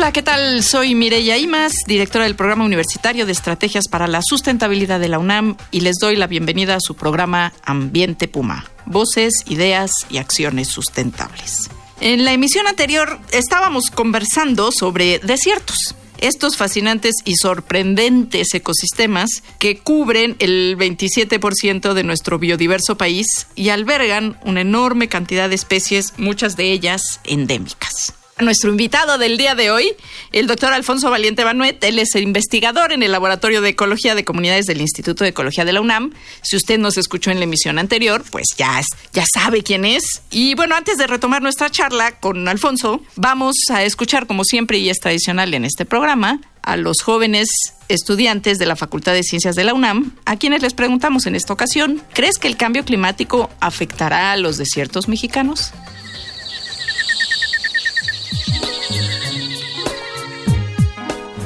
[0.00, 0.62] Hola, ¿qué tal?
[0.62, 5.58] Soy Mireya Imas, directora del Programa Universitario de Estrategias para la Sustentabilidad de la UNAM
[5.70, 11.68] y les doy la bienvenida a su programa Ambiente Puma, voces, ideas y acciones sustentables.
[12.00, 20.34] En la emisión anterior estábamos conversando sobre desiertos, estos fascinantes y sorprendentes ecosistemas que cubren
[20.38, 26.72] el 27% de nuestro biodiverso país y albergan una enorme cantidad de especies, muchas de
[26.72, 29.92] ellas endémicas nuestro invitado del día de hoy,
[30.32, 31.82] el doctor Alfonso Valiente Banuet.
[31.84, 35.64] Él es el investigador en el Laboratorio de Ecología de Comunidades del Instituto de Ecología
[35.64, 36.12] de la UNAM.
[36.42, 38.80] Si usted nos escuchó en la emisión anterior, pues ya,
[39.12, 40.22] ya sabe quién es.
[40.30, 44.88] Y bueno, antes de retomar nuestra charla con Alfonso, vamos a escuchar, como siempre y
[44.88, 47.48] es tradicional en este programa, a los jóvenes
[47.88, 51.52] estudiantes de la Facultad de Ciencias de la UNAM, a quienes les preguntamos en esta
[51.52, 55.72] ocasión, ¿crees que el cambio climático afectará a los desiertos mexicanos?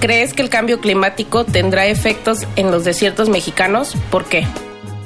[0.04, 3.96] ¿Crees que el cambio climático tendrá efectos en los desiertos mexicanos?
[4.10, 4.46] ¿Por qué?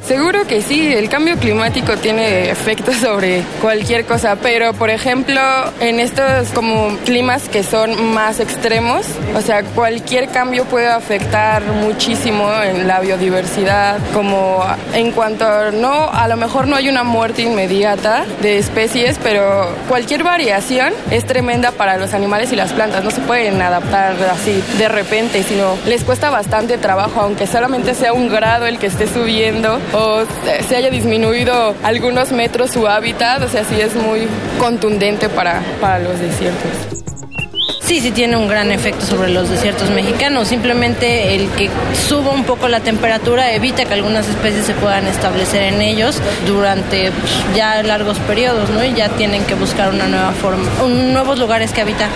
[0.08, 5.38] Seguro que sí, el cambio climático tiene efectos sobre cualquier cosa, pero por ejemplo
[5.80, 9.04] en estos como climas que son más extremos,
[9.36, 16.26] o sea, cualquier cambio puede afectar muchísimo en la biodiversidad, como en cuanto no, a
[16.26, 21.98] lo mejor no hay una muerte inmediata de especies, pero cualquier variación es tremenda para
[21.98, 26.30] los animales y las plantas, no se pueden adaptar así de repente, sino les cuesta
[26.30, 29.78] bastante trabajo, aunque solamente sea un grado el que esté subiendo
[30.68, 34.28] se haya disminuido algunos metros su hábitat, o sea, sí es muy
[34.58, 36.98] contundente para, para los desiertos.
[37.88, 40.48] Sí, sí tiene un gran efecto sobre los desiertos mexicanos.
[40.48, 41.70] Simplemente el que
[42.06, 47.10] suba un poco la temperatura evita que algunas especies se puedan establecer en ellos durante
[47.10, 48.84] pues, ya largos periodos, ¿no?
[48.84, 52.10] Y ya tienen que buscar una nueva forma, nuevos lugares que habitar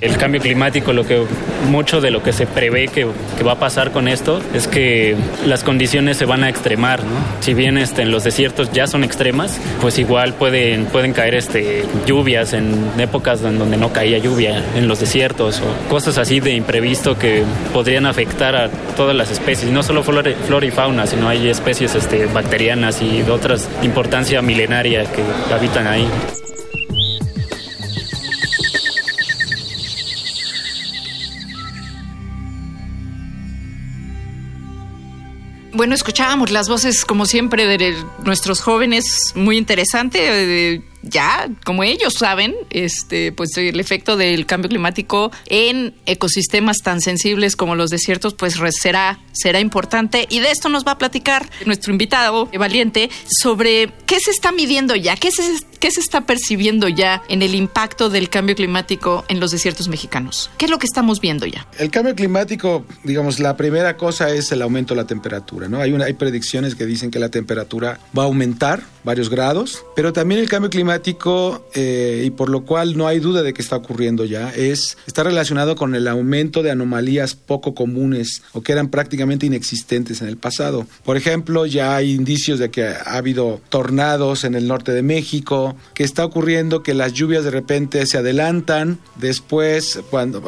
[0.00, 1.24] el cambio climático, lo que
[1.68, 3.06] mucho de lo que se prevé que,
[3.46, 5.16] va a pasar con esto es que
[5.46, 7.16] las condiciones se van a extremar, ¿no?
[7.40, 11.84] Si bien este, en los desiertos ya son extremas, pues igual pueden, pueden caer este,
[12.06, 16.52] lluvias en épocas en donde no caía lluvia en los desiertos o cosas así de
[16.52, 17.42] imprevisto que
[17.72, 22.26] podrían afectar a todas las especies, no solo flora, y fauna, sino hay especies este,
[22.26, 25.22] bacterianas y de otras importancia milenaria que
[25.52, 26.06] habitan ahí.
[35.78, 37.94] Bueno, escuchábamos las voces, como siempre, de
[38.24, 45.30] nuestros jóvenes, muy interesante ya, como ellos saben, este, pues el efecto del cambio climático
[45.46, 50.26] en ecosistemas tan sensibles como los desiertos, pues será, será importante.
[50.28, 53.10] Y de esto nos va a platicar nuestro invitado valiente
[53.40, 55.42] sobre qué se está midiendo ya, qué se,
[55.78, 60.50] qué se está percibiendo ya en el impacto del cambio climático en los desiertos mexicanos.
[60.58, 61.66] ¿Qué es lo que estamos viendo ya?
[61.78, 65.80] El cambio climático, digamos, la primera cosa es el aumento de la temperatura, ¿no?
[65.80, 70.12] Hay, una, hay predicciones que dicen que la temperatura va a aumentar varios grados, pero
[70.12, 73.76] también el cambio climático eh, y por lo cual no hay duda de que está
[73.76, 78.88] ocurriendo ya, es, está relacionado con el aumento de anomalías poco comunes o que eran
[78.88, 80.86] prácticamente inexistentes en el pasado.
[81.04, 85.67] Por ejemplo, ya hay indicios de que ha habido tornados en el norte de México,
[85.94, 90.42] que está ocurriendo que las lluvias de repente se adelantan, después cuando,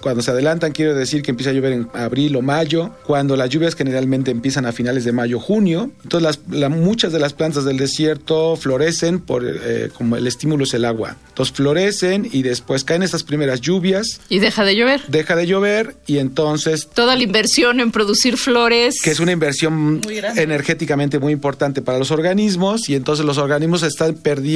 [0.00, 3.50] cuando se adelantan quiero decir que empieza a llover en abril o mayo, cuando las
[3.50, 7.76] lluvias generalmente empiezan a finales de mayo, junio, entonces las, muchas de las plantas del
[7.76, 11.16] desierto florecen por eh, como el estímulo es el agua.
[11.28, 14.20] Entonces florecen y después caen estas primeras lluvias.
[14.28, 15.02] Y deja de llover.
[15.08, 16.88] Deja de llover y entonces...
[16.92, 19.00] Toda la inversión en producir flores.
[19.02, 20.00] Que es una inversión
[20.36, 24.55] energéticamente muy importante para los organismos y entonces los organismos están perdiendo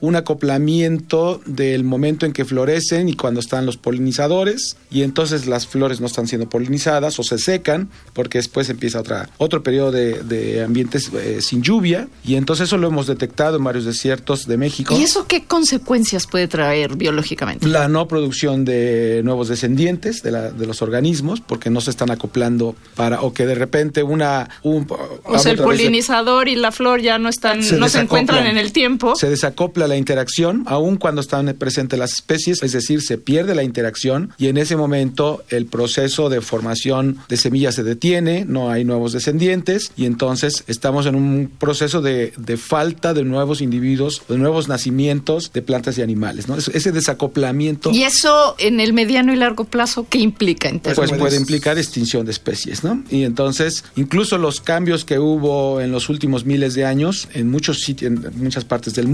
[0.00, 5.66] un acoplamiento del momento en que florecen y cuando están los polinizadores y entonces las
[5.66, 10.62] flores no están siendo polinizadas o se secan porque después empieza otra, otro periodo de,
[10.62, 14.96] ambientes eh, sin lluvia y entonces eso lo hemos detectado en varios desiertos de México.
[14.98, 17.66] ¿Y eso qué consecuencias puede traer biológicamente?
[17.66, 22.10] La no producción de nuevos descendientes de, la, de los organismos, porque no se están
[22.10, 24.86] acoplando para, o que de repente una, un,
[25.24, 28.58] O sea, el polinizador y la flor ya no están, se no se encuentran en
[28.58, 29.14] el tiempo.
[29.22, 33.62] Se desacopla la interacción, aun cuando están presentes las especies, es decir, se pierde la
[33.62, 38.84] interacción y en ese momento el proceso de formación de semillas se detiene, no hay
[38.84, 44.38] nuevos descendientes y entonces estamos en un proceso de, de falta de nuevos individuos, de
[44.38, 46.56] nuevos nacimientos de plantas y animales, ¿no?
[46.56, 47.92] Ese desacoplamiento.
[47.92, 50.68] ¿Y eso en el mediano y largo plazo qué implica?
[50.68, 53.04] En pues puede implicar extinción de especies, ¿no?
[53.08, 57.82] Y entonces, incluso los cambios que hubo en los últimos miles de años en muchos
[57.82, 59.11] sitios, en muchas partes del mundo,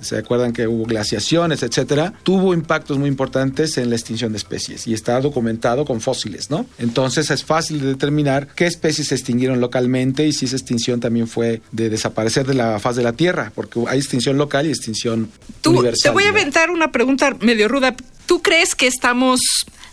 [0.00, 4.86] se acuerdan que hubo glaciaciones, etcétera, tuvo impactos muy importantes en la extinción de especies
[4.86, 6.66] y está documentado con fósiles, ¿no?
[6.78, 11.26] Entonces es fácil de determinar qué especies se extinguieron localmente y si esa extinción también
[11.26, 15.30] fue de desaparecer de la faz de la Tierra, porque hay extinción local y extinción
[15.66, 16.10] universal.
[16.10, 17.94] Te voy a aventar una pregunta medio ruda.
[18.26, 19.40] ¿Tú crees que estamos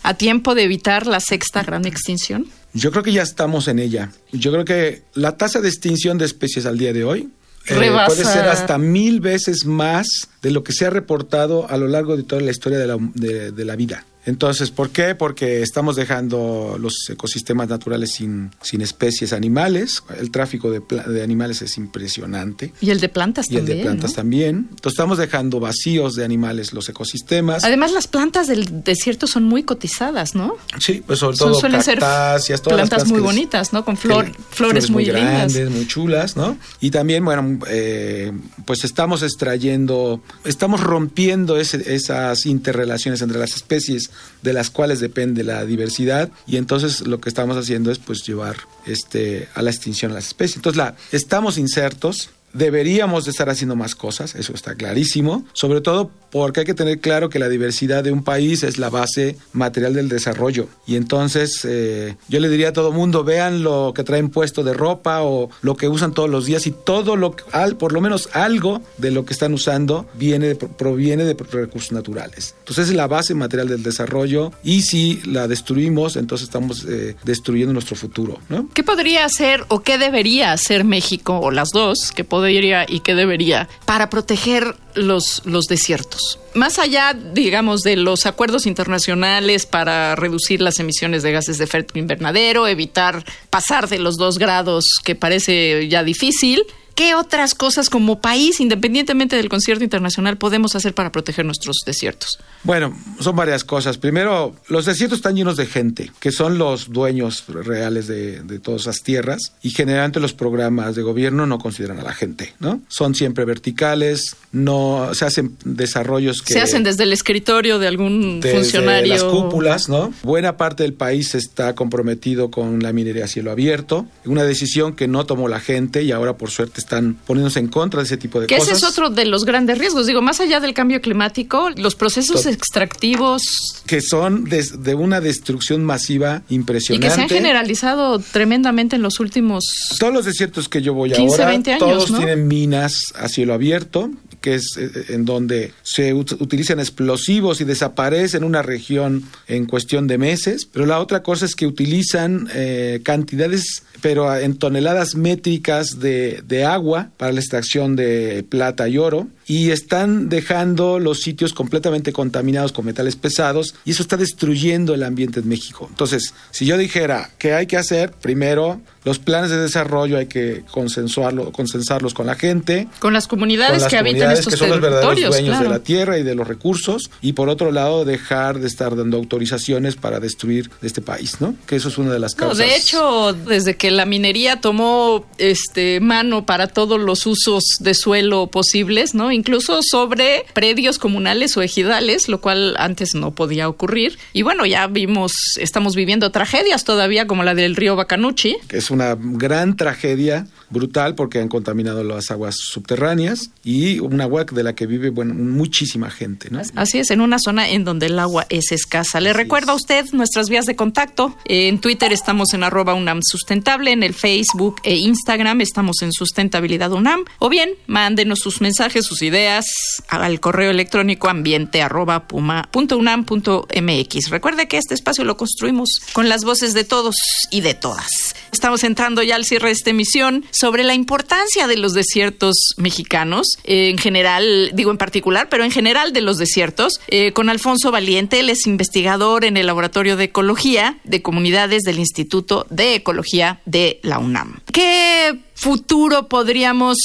[0.02, 2.46] a tiempo de evitar la sexta gran extinción?
[2.74, 4.12] Yo creo que ya estamos en ella.
[4.32, 7.30] Yo creo que la tasa de extinción de especies al día de hoy
[7.70, 10.06] eh, puede ser hasta mil veces más
[10.42, 12.96] de lo que se ha reportado a lo largo de toda la historia de la,
[12.96, 14.04] de la vida.
[14.28, 15.14] Entonces, ¿por qué?
[15.14, 20.02] Porque estamos dejando los ecosistemas naturales sin, sin especies animales.
[20.20, 22.74] El tráfico de, de animales es impresionante.
[22.82, 23.66] Y el de plantas y también.
[23.66, 24.56] Y el de plantas también.
[24.68, 27.64] Entonces, estamos dejando vacíos de animales los ecosistemas.
[27.64, 30.56] Además, las plantas del desierto son muy cotizadas, ¿no?
[30.78, 33.82] Sí, pues sobre todo suelen ser plantas, muy bonitas, ¿no?
[33.82, 36.58] Con flor, flores, muy, grandes, muy chulas, ¿no?
[36.80, 38.32] Y también, bueno, eh,
[38.66, 44.10] pues estamos extrayendo, estamos rompiendo esas interrelaciones entre las especies
[44.42, 48.56] de las cuales depende la diversidad y entonces lo que estamos haciendo es pues llevar
[48.86, 50.56] este a la extinción de las especies.
[50.56, 56.10] Entonces la estamos insertos Deberíamos de estar haciendo más cosas, eso está clarísimo, sobre todo
[56.30, 59.94] porque hay que tener claro que la diversidad de un país es la base material
[59.94, 60.68] del desarrollo.
[60.86, 64.74] Y entonces eh, yo le diría a todo mundo, vean lo que traen puesto de
[64.74, 68.00] ropa o lo que usan todos los días y todo lo que, al, por lo
[68.00, 72.54] menos algo de lo que están usando viene proviene de recursos naturales.
[72.60, 77.72] Entonces es la base material del desarrollo y si la destruimos, entonces estamos eh, destruyendo
[77.72, 78.38] nuestro futuro.
[78.48, 78.68] ¿no?
[78.74, 83.14] ¿Qué podría hacer o qué debería hacer México o las dos que podría y qué
[83.14, 86.38] debería para proteger los, los desiertos?
[86.54, 91.98] Más allá, digamos, de los acuerdos internacionales para reducir las emisiones de gases de efecto
[91.98, 96.62] invernadero, evitar pasar de los dos grados, que parece ya difícil,
[96.98, 102.40] ¿Qué otras cosas como país, independientemente del concierto internacional, podemos hacer para proteger nuestros desiertos?
[102.64, 103.98] Bueno, son varias cosas.
[103.98, 109.04] Primero, los desiertos están llenos de gente, que son los dueños reales de, todas esas
[109.04, 112.80] tierras, y generalmente los programas de gobierno no consideran a la gente, ¿no?
[112.88, 116.52] Son siempre verticales, no se hacen desarrollos que...
[116.52, 119.12] Se hacen desde el escritorio de algún desde funcionario.
[119.12, 120.12] las cúpulas, ¿no?
[120.24, 125.06] Buena parte del país está comprometido con la minería a cielo abierto, una decisión que
[125.06, 128.40] no tomó la gente y ahora por suerte están poniéndose en contra de ese tipo
[128.40, 128.78] de que cosas.
[128.78, 130.06] Ese es otro de los grandes riesgos.
[130.06, 133.42] Digo, más allá del cambio climático, los procesos extractivos.
[133.86, 137.06] Que son de, una destrucción masiva impresionante.
[137.06, 139.64] Y que se han generalizado tremendamente en los últimos.
[139.98, 144.76] Todos los desiertos que yo voy ahora, todos tienen minas a cielo abierto que es
[144.76, 150.66] eh, eh, en donde se utilizan explosivos y desaparecen una región en cuestión de meses,
[150.66, 156.64] pero la otra cosa es que utilizan eh, cantidades, pero en toneladas métricas de, de
[156.64, 162.72] agua para la extracción de plata y oro, y están dejando los sitios completamente contaminados
[162.72, 165.86] con metales pesados y eso está destruyendo el ambiente en México.
[165.88, 170.64] Entonces, si yo dijera que hay que hacer, primero, los planes de desarrollo hay que
[170.70, 172.88] consensuarlo, consensarlos con la gente.
[172.98, 176.22] Con las comunidades que habitan estos que son los verdaderos dueños de la tierra y
[176.22, 177.10] de los recursos.
[177.22, 181.54] Y por otro lado, dejar de estar dando autorizaciones para destruir este país, ¿no?
[181.66, 182.58] Que eso es una de las causas.
[182.58, 188.48] de hecho, desde que la minería tomó este mano para todos los usos de suelo
[188.48, 189.32] posibles, ¿no?
[189.38, 194.18] Incluso sobre predios comunales o ejidales, lo cual antes no podía ocurrir.
[194.32, 198.56] Y bueno, ya vimos, estamos viviendo tragedias todavía como la del río Bacanuchi.
[198.70, 204.62] Es una gran tragedia brutal porque han contaminado las aguas subterráneas y un agua de
[204.62, 206.50] la que vive bueno, muchísima gente.
[206.50, 206.60] ¿no?
[206.74, 209.20] Así es, en una zona en donde el agua es escasa.
[209.20, 211.36] Le recuerdo a usted nuestras vías de contacto.
[211.46, 216.92] En Twitter estamos en arroba UNAM Sustentable, en el Facebook e Instagram estamos en Sustentabilidad
[216.92, 217.24] UNAM.
[217.38, 219.66] O bien, mándenos sus mensajes, sus ideas
[220.08, 224.30] al correo electrónico ambiente arroba puma unam mx.
[224.30, 227.16] Recuerde que este espacio lo construimos con las voces de todos
[227.50, 228.34] y de todas.
[228.52, 233.58] Estamos entrando ya al cierre de esta emisión sobre la importancia de los desiertos mexicanos,
[233.64, 238.40] en general, digo en particular, pero en general de los desiertos, eh, con Alfonso Valiente,
[238.40, 244.00] él es investigador en el Laboratorio de Ecología de Comunidades del Instituto de Ecología de
[244.02, 244.60] la UNAM.
[244.72, 246.96] ¿Qué futuro podríamos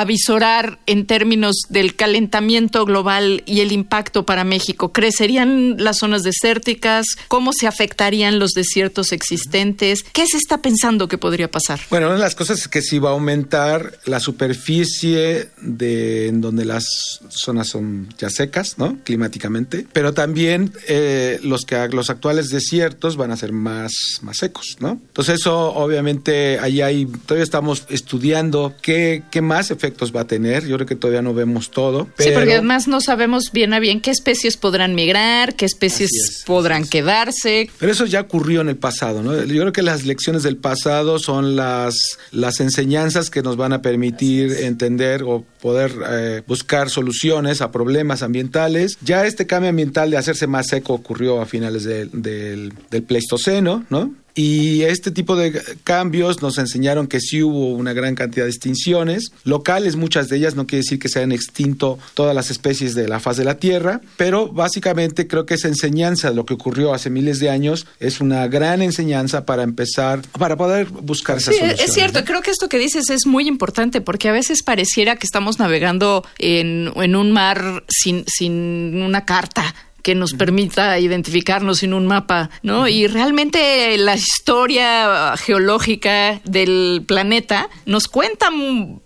[0.00, 4.92] avisorar en términos del calentamiento global y el impacto para México?
[4.92, 7.04] ¿Crecerían las zonas desérticas?
[7.26, 10.04] ¿Cómo se afectarían los desiertos existentes?
[10.12, 11.80] ¿Qué se está pensando que podría pasar?
[11.90, 16.40] Bueno, una de las cosas es que sí va a aumentar la superficie de en
[16.40, 16.84] donde las
[17.28, 18.98] zonas son ya secas, ¿no?
[19.02, 24.76] Climáticamente, pero también eh, los que los actuales desiertos van a ser más más secos,
[24.78, 24.90] ¿no?
[24.90, 30.66] Entonces eso obviamente ahí hay todavía estamos estudiando qué qué más efectos va a tener.
[30.66, 32.08] Yo creo que todavía no vemos todo.
[32.18, 36.44] Sí, porque además no sabemos bien a bien qué especies podrán migrar, qué especies es,
[36.46, 37.70] podrán quedarse.
[37.78, 39.44] Pero eso ya ocurrió en el pasado, ¿no?
[39.44, 43.82] Yo creo que las lecciones del pasado son las, las enseñanzas que nos van a
[43.82, 48.98] permitir entender o poder eh, buscar soluciones a problemas ambientales.
[49.02, 53.84] Ya este cambio ambiental de hacerse más seco ocurrió a finales de, del, del Pleistoceno,
[53.90, 54.12] ¿no?
[54.38, 59.32] Y este tipo de cambios nos enseñaron que sí hubo una gran cantidad de extinciones
[59.42, 63.08] locales, muchas de ellas, no quiere decir que se hayan extinto todas las especies de
[63.08, 66.94] la faz de la Tierra, pero básicamente creo que esa enseñanza de lo que ocurrió
[66.94, 71.60] hace miles de años es una gran enseñanza para empezar, para poder buscar esas sí,
[71.60, 71.88] soluciones.
[71.88, 75.26] Es cierto, creo que esto que dices es muy importante porque a veces pareciera que
[75.26, 81.94] estamos navegando en, en un mar sin, sin una carta que nos permita identificarnos en
[81.94, 82.88] un mapa, ¿no?
[82.88, 88.48] Y realmente la historia geológica del planeta nos cuenta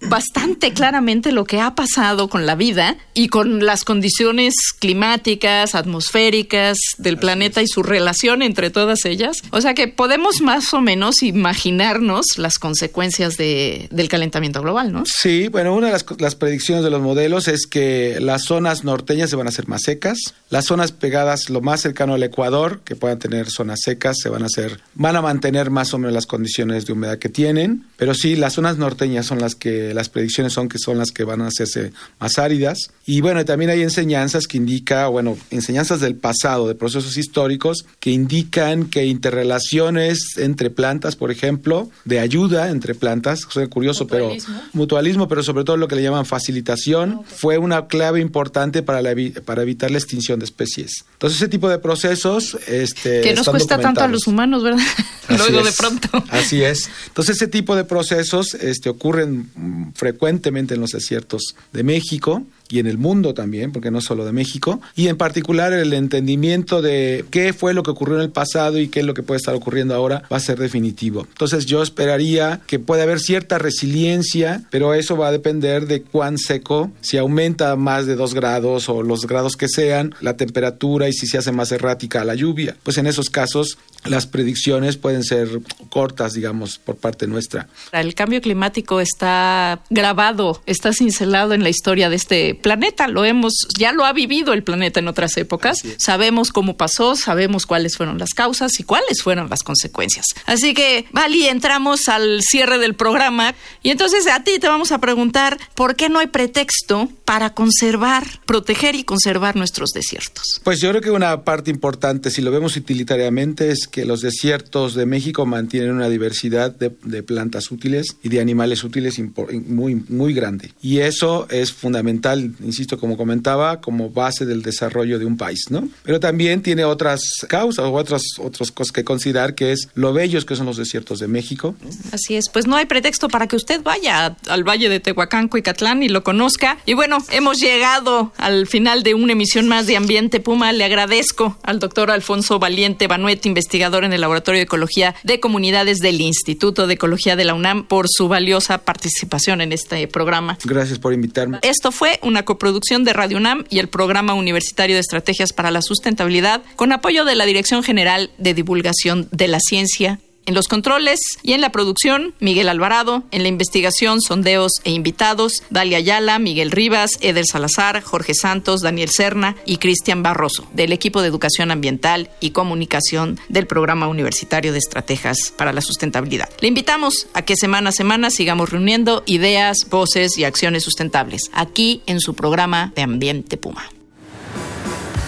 [0.02, 6.78] bastante claramente lo que ha pasado con la vida y con las condiciones climáticas, atmosféricas
[6.98, 9.42] del planeta y su relación entre todas ellas.
[9.50, 15.04] O sea que podemos más o menos imaginarnos las consecuencias de, del calentamiento global, ¿no?
[15.06, 19.30] Sí, bueno, una de las, las predicciones de los modelos es que las zonas norteñas
[19.30, 22.96] se van a hacer más secas, las zonas pegadas lo más cercano al Ecuador, que
[22.96, 26.26] puedan tener zonas secas, se van a hacer, van a mantener más o menos las
[26.26, 30.52] condiciones de humedad que tienen, pero sí, las zonas norteñas son las que, las predicciones
[30.52, 32.90] son que son las que van a hacerse más áridas.
[33.06, 38.10] Y bueno, también hay enseñanzas que indica, bueno, enseñanzas del pasado, de procesos históricos, que
[38.10, 44.54] indican que interrelaciones entre plantas, por ejemplo, de ayuda entre plantas, suena curioso, mutualismo.
[44.56, 47.36] pero mutualismo, pero sobre todo lo que le llaman facilitación, okay.
[47.36, 50.71] fue una clave importante para, la, para evitar la extinción de especies.
[50.78, 52.56] Entonces, ese tipo de procesos...
[52.66, 54.82] Este, que nos cuesta tanto a los humanos, ¿verdad?
[55.28, 56.24] Luego es, de pronto.
[56.30, 56.90] Así es.
[57.08, 62.86] Entonces, ese tipo de procesos este, ocurren frecuentemente en los desiertos de México y en
[62.86, 67.52] el mundo también, porque no solo de México, y en particular el entendimiento de qué
[67.52, 69.94] fue lo que ocurrió en el pasado y qué es lo que puede estar ocurriendo
[69.94, 71.26] ahora va a ser definitivo.
[71.28, 76.38] Entonces yo esperaría que pueda haber cierta resiliencia, pero eso va a depender de cuán
[76.38, 81.12] seco, si aumenta más de dos grados o los grados que sean, la temperatura y
[81.12, 82.74] si se hace más errática la lluvia.
[82.82, 85.48] Pues en esos casos las predicciones pueden ser
[85.88, 87.68] cortas, digamos, por parte nuestra.
[87.92, 93.54] El cambio climático está grabado, está cincelado en la historia de este planeta, lo hemos,
[93.78, 98.18] ya lo ha vivido el planeta en otras épocas, sabemos cómo pasó, sabemos cuáles fueron
[98.18, 100.26] las causas y cuáles fueron las consecuencias.
[100.46, 104.98] Así que, Vali, entramos al cierre del programa y entonces a ti te vamos a
[104.98, 110.60] preguntar por qué no hay pretexto para conservar, proteger y conservar nuestros desiertos.
[110.64, 114.94] Pues yo creo que una parte importante, si lo vemos utilitariamente, es que los desiertos
[114.94, 116.90] de México mantienen una diversidad de,
[117.22, 119.20] plantas útiles y de animales útiles
[119.66, 120.72] muy, muy grande.
[120.82, 125.88] Y eso es fundamental insisto, como comentaba, como base del desarrollo de un país, ¿no?
[126.02, 130.44] Pero también tiene otras causas o otras, otras cosas que considerar, que es lo bellos
[130.44, 131.74] que son los desiertos de México.
[132.12, 136.02] Así es, pues no hay pretexto para que usted vaya al Valle de Tehuacán, Cuicatlán
[136.02, 136.78] y lo conozca.
[136.86, 140.72] Y bueno, hemos llegado al final de una emisión más de Ambiente Puma.
[140.72, 143.44] Le agradezco al doctor Alfonso Valiente Banuet,
[143.82, 147.84] investigador en el Laboratorio de Ecología de Comunidades del Instituto de Ecología de la UNAM,
[147.86, 150.56] por su valiosa participación en este programa.
[150.64, 151.58] Gracias por invitarme.
[151.62, 155.82] Esto fue una coproducción de Radio UNAM y el Programa Universitario de Estrategias para la
[155.82, 161.20] Sustentabilidad, con apoyo de la Dirección General de Divulgación de la Ciencia En los controles
[161.42, 163.22] y en la producción, Miguel Alvarado.
[163.30, 169.10] En la investigación, sondeos e invitados, Dalia Ayala, Miguel Rivas, Eder Salazar, Jorge Santos, Daniel
[169.10, 174.78] Serna y Cristian Barroso, del equipo de Educación Ambiental y Comunicación del Programa Universitario de
[174.78, 176.48] Estrategias para la Sustentabilidad.
[176.60, 182.02] Le invitamos a que semana a semana sigamos reuniendo ideas, voces y acciones sustentables aquí
[182.06, 183.88] en su programa de Ambiente Puma.